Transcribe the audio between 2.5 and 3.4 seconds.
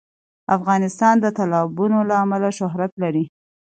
شهرت لري.